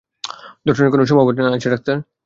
ধর্ষণের 0.65 0.91
কোনো 0.91 1.03
সম্ভাবনা 1.09 1.55
আছে, 1.57 1.69
ডাক্তার? 1.69 1.95